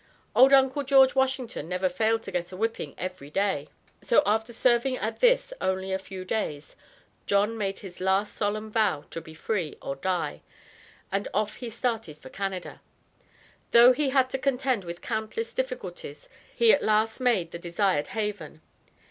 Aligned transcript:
"Old 0.35 0.51
Uncle 0.51 0.81
George 0.81 1.13
Washington 1.13 1.69
never 1.69 1.87
failed 1.87 2.23
to 2.23 2.31
get 2.31 2.51
a 2.51 2.57
whipping 2.57 2.95
every 2.97 3.29
day." 3.29 3.67
So 4.01 4.23
after 4.25 4.51
serving 4.51 4.97
at 4.97 5.19
this 5.19 5.53
only 5.61 5.91
a 5.91 5.99
few 5.99 6.25
days, 6.25 6.75
John 7.27 7.55
made 7.55 7.77
his 7.85 8.01
last 8.01 8.33
solemn 8.35 8.71
vow 8.71 9.05
to 9.11 9.21
be 9.21 9.35
free 9.35 9.77
or 9.79 9.95
die; 9.95 10.41
and 11.11 11.27
off 11.35 11.57
he 11.57 11.69
started 11.69 12.17
for 12.17 12.29
Canada. 12.29 12.81
Though 13.73 13.91
he 13.93 14.09
had 14.09 14.31
to 14.31 14.39
contend 14.39 14.85
with 14.85 15.01
countless 15.01 15.53
difficulties 15.53 16.29
he 16.55 16.73
at 16.73 16.81
last 16.81 17.19
made 17.19 17.51
the 17.51 17.59
desired 17.59 18.07
haven. 18.17 18.61